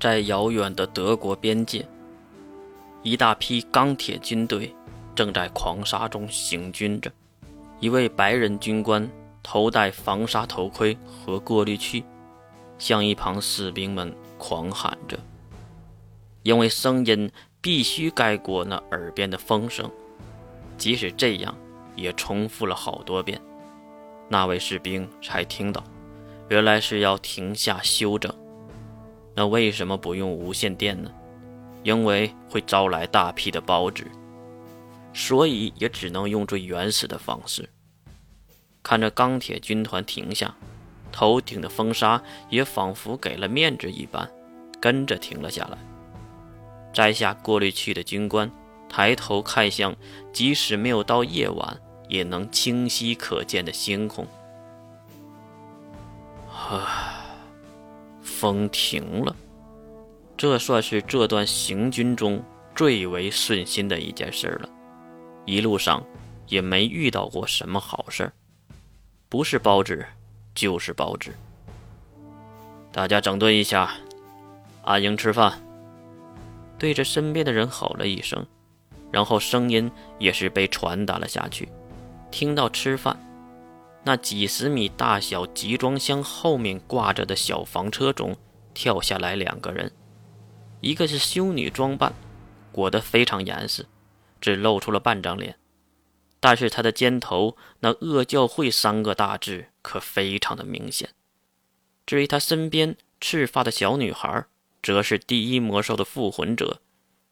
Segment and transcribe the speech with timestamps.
[0.00, 1.84] 在遥远的德国边界，
[3.02, 4.72] 一大批钢铁军队
[5.14, 7.10] 正在狂沙中行军着。
[7.80, 9.08] 一位白人军官
[9.42, 12.04] 头戴防沙头盔和过滤器，
[12.78, 15.18] 向一旁士兵们狂喊着，
[16.44, 17.30] 因为声音
[17.60, 19.90] 必须盖过那耳边的风声。
[20.76, 21.52] 即使这样，
[21.96, 23.40] 也重复了好多遍，
[24.28, 25.82] 那位士兵才听到，
[26.48, 28.32] 原来是要停下休整。
[29.38, 31.08] 那为什么不用无线电呢？
[31.84, 34.10] 因为会招来大批的报纸，
[35.14, 37.70] 所以也只能用最原始的方式。
[38.82, 40.56] 看着钢铁军团停下，
[41.12, 42.20] 头顶的风沙
[42.50, 44.28] 也仿佛给了面子一般，
[44.80, 45.78] 跟着停了下来。
[46.92, 48.50] 摘下过滤器的军官
[48.88, 49.94] 抬头看向，
[50.32, 54.26] 即使没有到夜晚，也能清晰可见的星空。
[56.50, 57.07] 啊。
[58.38, 59.34] 风停了，
[60.36, 62.40] 这算是这段行军中
[62.72, 64.68] 最为顺心的一件事了。
[65.44, 66.04] 一路上
[66.46, 68.30] 也没遇到过什么好事
[69.28, 70.06] 不是包纸，
[70.54, 71.34] 就是包纸。
[72.92, 73.90] 大家整顿一下，
[74.84, 75.60] 安营吃饭。
[76.78, 78.46] 对着身边的人吼了一声，
[79.10, 81.68] 然后声音也是被传达了下去。
[82.30, 83.18] 听到吃饭。
[84.04, 88.36] 那几十米大小集装箱后面挂着的小房车中
[88.72, 89.92] 跳下来两个人，
[90.80, 92.14] 一个是修女装扮，
[92.72, 93.86] 裹得非常严实，
[94.40, 95.58] 只露出了半张脸，
[96.40, 101.10] 但是他的肩头那“恶教会”三个大字可非常的明显。
[102.06, 104.46] 至于他身边赤发的小女孩，
[104.82, 106.80] 则是第一魔兽的复魂者，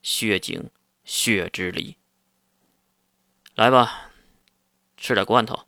[0.02, 0.68] 血井
[1.04, 1.96] 血之离。
[3.54, 4.10] 来吧，
[4.98, 5.60] 吃点罐头。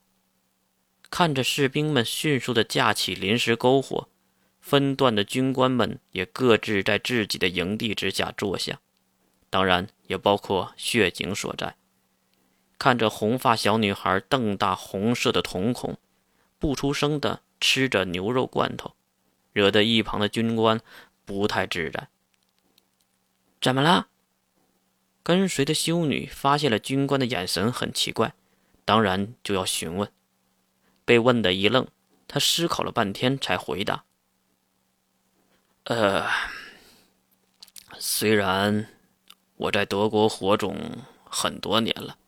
[1.11, 4.09] 看着士兵们迅速地架起临时篝火，
[4.61, 8.81] 分段的军官们也各自在自己的营地之下坐下，
[9.49, 11.77] 当然也包括血井所在。
[12.79, 15.97] 看着红发小女孩瞪大红色的瞳孔，
[16.59, 18.95] 不出声地吃着牛肉罐头，
[19.53, 20.81] 惹得一旁的军官
[21.25, 22.09] 不太自在。
[23.61, 24.09] 怎么了？
[25.25, 28.35] 跟随的修女发现了军官的眼神很奇怪，
[28.85, 30.09] 当然就要询问。
[31.09, 31.89] 被问的一愣，
[32.27, 34.05] 他思考了半天才回答
[35.89, 36.29] ：“呃，
[37.99, 38.91] 虽然
[39.57, 42.19] 我在德国火种很多年了，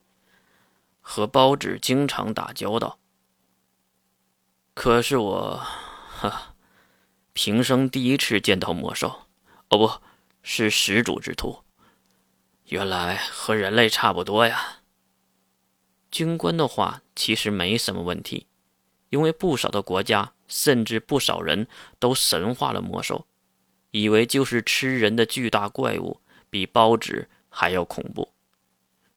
[1.02, 2.98] 和包纸经常打交道，
[4.72, 5.62] 可是我，
[6.08, 6.54] 哈，
[7.34, 9.26] 平生第一次见到魔兽，
[9.69, 9.92] 哦，不
[10.42, 11.62] 是始祖之徒，
[12.69, 14.78] 原来和人类差不多呀。”
[16.10, 18.46] 军官的话其实没什么问题。
[19.10, 23.26] 因为不少的国家，甚至不少人都神化了魔兽，
[23.91, 28.32] 以为就是吃人的巨大怪物，比包子还要恐怖。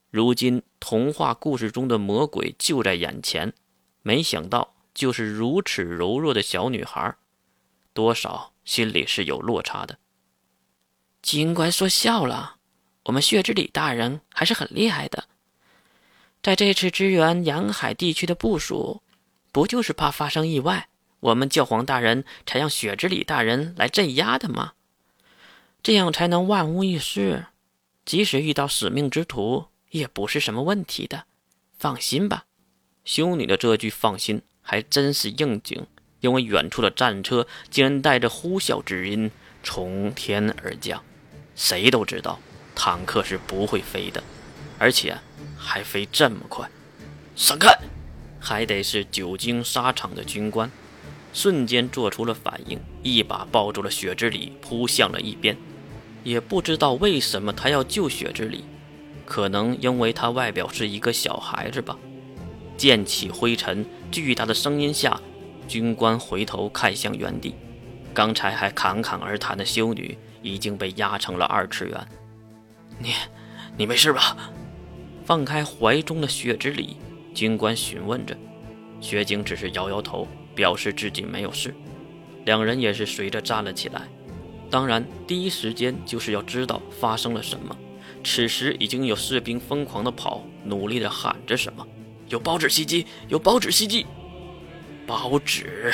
[0.10, 3.54] 如今童话故事中的魔鬼就在眼前，
[4.02, 7.16] 没想到就是如此柔弱的小女孩，
[7.94, 9.98] 多少心里是有落差的。
[11.22, 12.58] 军官说笑了，
[13.06, 15.26] 我们血之里大人还是很厉害的，
[16.42, 19.02] 在这次支援沿海地区的部署。
[19.54, 24.74] 不就是怕发生意外，我们教皇大人才让雪之里大人来镇压的吗？
[25.84, 27.46] 这样才能万无一失，
[28.04, 31.26] 即使遇到使命之徒，也不是什么问题的。
[31.78, 32.46] 放心吧。
[33.06, 35.86] 修女的这句“放心”还真是应景，
[36.22, 39.30] 因为远处的战车竟然带着呼啸之音
[39.62, 41.04] 从天而降。
[41.56, 42.40] 谁都知道，
[42.74, 44.24] 坦克是不会飞的，
[44.80, 45.16] 而且
[45.56, 46.68] 还飞这么快。
[47.36, 47.78] 闪开！
[48.46, 50.70] 还得是久经沙场的军官，
[51.32, 55.56] 瞬间做出了反应，一把抱住了雪之里，扑向了一边。
[56.26, 58.66] 也不知道为什么他要救雪之里，
[59.26, 61.98] 可能因为他外表是一个小孩子吧。
[62.76, 65.22] 溅起灰尘，巨大的声音下，
[65.66, 67.56] 军官回头看向原地，
[68.14, 72.08] 刚才还侃侃而谈的修女已经被压成了二次元。
[73.00, 73.14] 你，
[73.78, 74.36] 你没事吧？
[75.24, 76.98] 放开怀中的雪之里。
[77.34, 78.38] 军官询问着，
[79.02, 81.74] 薛景只是摇摇头，表示自己没有事。
[82.46, 84.08] 两人也是随着站了起来。
[84.70, 87.76] 当然，第一时间就是要知道发生了什么。
[88.24, 91.86] 此时已经有士兵疯狂的跑，努力的喊着什么
[92.30, 93.06] ：“有包纸袭击！
[93.28, 94.06] 有包纸袭击！
[95.06, 95.94] 包纸！”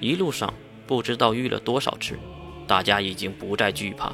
[0.00, 0.52] 一路上
[0.86, 2.18] 不知道遇了多少次，
[2.66, 4.12] 大家已经不再惧怕。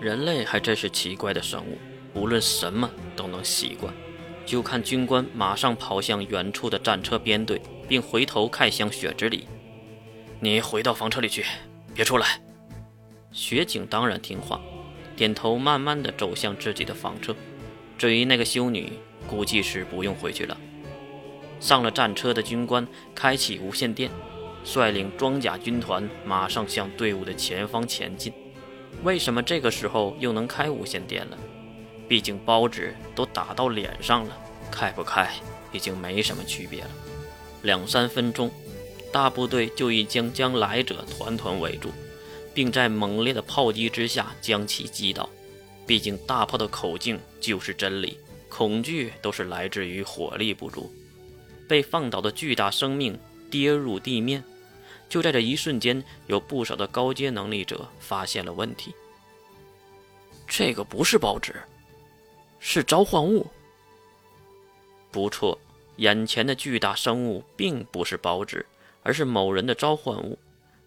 [0.00, 1.78] 人类还真是奇怪的生物，
[2.14, 3.94] 无论什么都能习惯。
[4.46, 9.46] 就看军官马上跑向远处的战车编队，并回头看向雪之里
[10.40, 11.44] ：“你回到房车里去，
[11.92, 12.40] 别出来。”
[13.32, 14.60] 雪景当然听话，
[15.16, 17.34] 点头，慢慢的走向自己的房车。
[17.98, 18.92] 至于那个修女，
[19.26, 20.56] 估计是不用回去了。
[21.58, 24.10] 上了战车的军官开启无线电，
[24.62, 28.32] 率领装甲军团马上向队伍的前方前进。
[29.02, 31.36] 为什么这个时候又能开无线电了？
[32.08, 34.36] 毕竟包纸都打到脸上了，
[34.70, 35.30] 开不开
[35.72, 36.90] 已经没什么区别了。
[37.62, 38.50] 两三分钟，
[39.12, 41.90] 大部队就已经将来者团团围住，
[42.54, 45.28] 并在猛烈的炮击之下将其击倒。
[45.86, 48.18] 毕竟大炮的口径就是真理，
[48.48, 50.92] 恐惧都是来自于火力不足。
[51.68, 53.18] 被放倒的巨大生命
[53.50, 54.42] 跌入地面，
[55.08, 58.94] 就在这一瞬间，有不少的高阶能力者发现了问题。
[60.46, 61.54] 这个不是报纸，
[62.68, 63.46] 是召唤物。
[65.12, 65.56] 不错，
[65.98, 68.66] 眼前的巨大生物并不是报纸，
[69.04, 70.36] 而是某人的召唤物。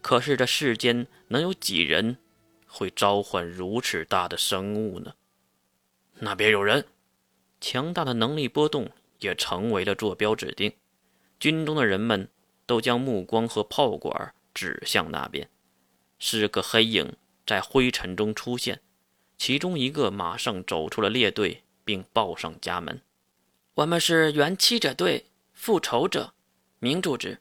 [0.02, 2.18] 可是这世间能有几人
[2.66, 5.14] 会召唤如此大的生物呢？
[6.18, 6.84] 那边有人，
[7.62, 8.90] 强大的能力波动。
[9.20, 10.72] 也成为了坐标指定，
[11.38, 12.26] 军中的人们
[12.64, 15.46] 都将目光和炮管指向那边。
[16.18, 17.16] 是个黑影
[17.46, 18.80] 在灰尘中出现，
[19.36, 23.02] 其中一个马上走出了列队，并报上家门
[23.74, 26.32] ：“我们是元七者队，复仇者，
[26.78, 27.40] 明主之，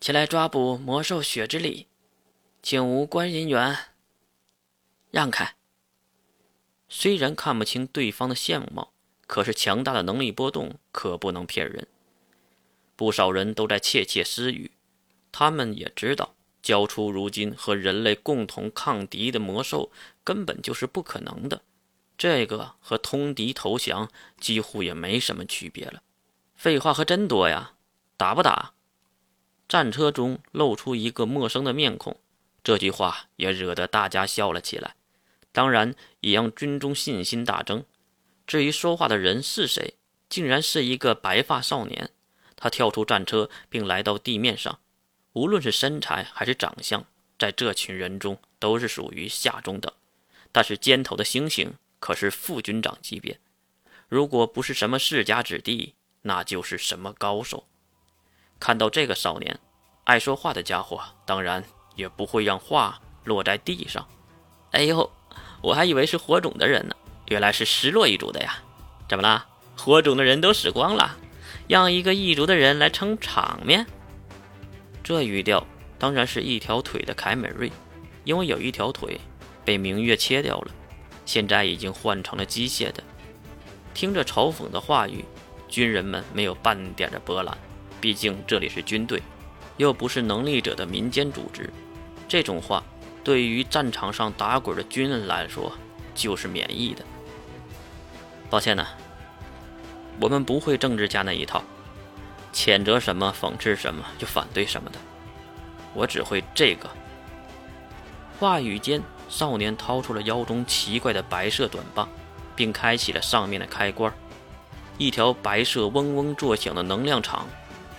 [0.00, 1.88] 前来抓捕魔兽血之礼，
[2.62, 3.76] 请无关人员
[5.10, 5.56] 让开。”
[6.88, 8.92] 虽然看不清对方的相貌。
[9.26, 11.86] 可是强大的能力波动可不能骗人，
[12.96, 14.72] 不少人都在窃窃私语。
[15.30, 19.92] 他们也知道，交出如今和人类共同抗敌的魔兽
[20.24, 21.62] 根本就是不可能的。
[22.20, 26.02] 这个和通敌投降几乎也没什么区别了。
[26.54, 27.72] 废话可真多呀！
[28.18, 28.74] 打不打？
[29.66, 32.20] 战车中露出一个陌生的面孔，
[32.62, 34.96] 这句话也惹得大家笑了起来，
[35.50, 37.86] 当然也让军中信心大增。
[38.46, 39.94] 至于说话的人是谁，
[40.28, 42.10] 竟然是一个白发少年。
[42.54, 44.78] 他跳出战车，并来到地面上。
[45.32, 47.02] 无论是身材还是长相，
[47.38, 49.90] 在这群人中都是属于下中等。
[50.52, 53.38] 但是肩头的星星可是副军长级别，
[54.08, 57.68] 如果不是什么世家子弟，那就是什么高手。
[58.58, 59.60] 看到这个少年，
[60.04, 61.62] 爱说话的家伙当然
[61.94, 64.08] 也不会让话落在地上。
[64.72, 65.10] 哎呦，
[65.62, 66.96] 我还以为是火种的人呢。
[67.28, 68.56] 原来是失落一族的呀？
[69.08, 69.46] 怎么了？
[69.78, 71.16] 火种的人都死光了，
[71.68, 73.86] 让一个异族的人来撑场面？
[75.02, 75.66] 这语调
[75.98, 77.70] 当然是一条腿的凯美瑞，
[78.24, 79.20] 因为有一条腿
[79.64, 80.72] 被明月切掉了，
[81.30, 83.00] 现在已经换成了机械的。
[83.94, 85.24] 听着嘲讽的话语，
[85.68, 87.56] 军人们没有半点的波澜，
[88.00, 89.22] 毕竟这里是军队，
[89.76, 91.72] 又不是能力者的民间组织。
[92.26, 92.82] 这种话
[93.22, 95.72] 对于战场上打滚的军人来说
[96.16, 97.04] 就是免疫的。
[98.50, 98.84] 抱歉呢，
[100.20, 101.62] 我们不会政治家那一套，
[102.52, 104.98] 谴责什么讽刺什么就反对什么的。
[105.94, 106.90] 我只会这个。
[108.40, 109.00] 话语间，
[109.30, 112.06] 少年掏出了腰中奇怪的白色短棒，
[112.54, 114.12] 并开启了上面的开关，
[114.98, 117.48] 一条白色嗡嗡作响的能量场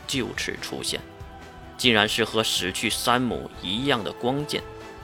[0.05, 1.01] 就此出现，
[1.77, 4.61] 竟然是和死去山姆一样的光剑。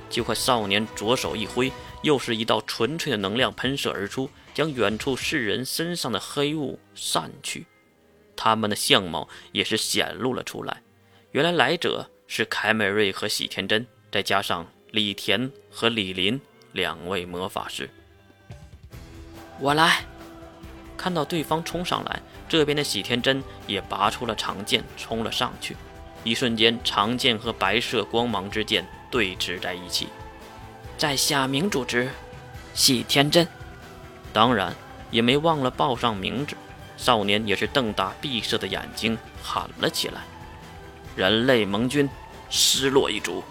[0.09, 1.71] 就快少年左手一挥，
[2.01, 4.29] 又是一道纯粹的能量喷射而出。
[4.53, 7.67] 将远处世人身上的黑雾散去，
[8.35, 10.81] 他们的相貌也是显露了出来。
[11.29, 16.39] 原来来者是凯美瑞和喜田真，再加上李田和李林
[16.71, 17.89] 两位魔法师。
[19.59, 20.05] 我来，
[20.95, 25.75] 看到对方冲上来，这边的喜天真也拔出了长剑冲了上去。
[26.23, 30.07] 一瞬间，长剑和白色光芒之剑对峙在一起。
[30.97, 32.09] 在下明主之
[32.73, 33.47] 喜天真。
[34.31, 34.73] 当然，
[35.11, 36.55] 也没忘了报上名字。
[36.95, 40.21] 少年也是瞪大闭塞的眼睛，喊了起来
[41.15, 42.09] ：“人类盟军，
[42.49, 43.43] 失落一族，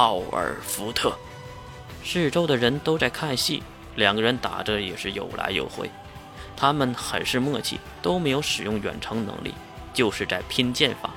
[0.00, 1.14] 奥尔福特。”
[2.02, 3.62] 四周的人都在看戏，
[3.96, 5.90] 两个人打着也是有来有回。
[6.56, 9.52] 他们很是默契，都没有使用远程能力，
[9.92, 11.10] 就是在拼剑法。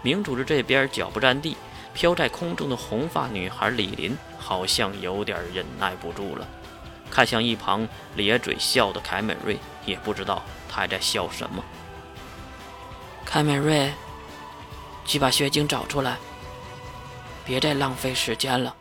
[0.00, 1.56] 明主子这边脚不沾地，
[1.92, 6.46] 飘在空中的红发女孩李林好像有点忍耐不住了。
[7.10, 11.64] 看向一旁咧嘴笑的凯美瑞，也不知道他还在笑什么。
[13.24, 13.92] 凯美瑞，
[15.04, 16.16] 去把血晶找出来，
[17.44, 18.74] 别再浪费时间了。